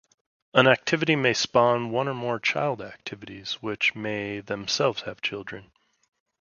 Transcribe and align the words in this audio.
An 0.55 0.65
activity 0.65 1.15
may 1.15 1.31
spawn 1.33 1.91
one 1.91 2.07
or 2.07 2.15
more 2.15 2.39
child 2.39 2.81
activities, 2.81 3.59
which 3.61 3.93
may 3.93 4.39
themselves 4.39 5.03
have 5.03 5.21
children. 5.21 5.71